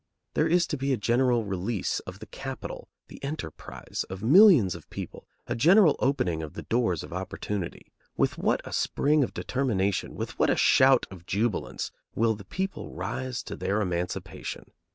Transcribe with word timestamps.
There 0.33 0.47
is 0.47 0.65
to 0.65 0.77
be 0.77 0.91
a 0.93 0.97
general 0.97 1.45
release 1.45 1.99
of 2.07 2.17
the 2.17 2.25
capital, 2.25 2.89
the 3.07 3.23
enterprise, 3.23 4.03
of 4.09 4.23
millions 4.23 4.73
of 4.73 4.89
people, 4.89 5.27
a 5.45 5.53
general 5.53 5.95
opening 5.99 6.41
of 6.41 6.53
the 6.55 6.63
doors 6.63 7.03
of 7.03 7.13
opportunity. 7.13 7.93
With 8.17 8.35
what 8.39 8.61
a 8.65 8.73
spring 8.73 9.23
of 9.23 9.35
determination, 9.35 10.15
with 10.15 10.39
what 10.39 10.49
a 10.49 10.55
shout 10.55 11.05
of 11.11 11.27
jubilance, 11.27 11.91
will 12.15 12.33
the 12.33 12.45
people 12.45 12.89
rise 12.95 13.43
to 13.43 13.55
their 13.55 13.79
emancipation! 13.79 14.71